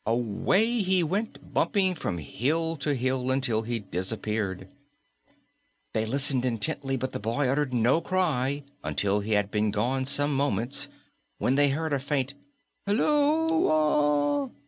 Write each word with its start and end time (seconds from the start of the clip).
Away 0.03 0.79
he 0.81 1.03
went, 1.03 1.53
bumping 1.53 1.93
from 1.93 2.17
hill 2.17 2.75
to 2.77 2.95
hill 2.95 3.29
until 3.29 3.61
he 3.61 3.77
disappeared. 3.77 4.67
They 5.93 6.07
listened 6.07 6.43
intently, 6.43 6.97
but 6.97 7.11
the 7.11 7.19
boy 7.19 7.47
uttered 7.47 7.71
no 7.71 8.01
cry 8.01 8.63
until 8.83 9.19
he 9.19 9.33
had 9.33 9.51
been 9.51 9.69
gone 9.69 10.05
some 10.05 10.35
moments, 10.35 10.87
when 11.37 11.53
they 11.53 11.69
heard 11.69 11.93
a 11.93 11.99
faint 11.99 12.33
"Hullo 12.87 14.45
a!" 14.49 14.51